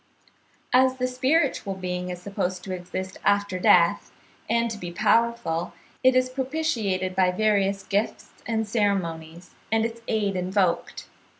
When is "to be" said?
4.71-4.91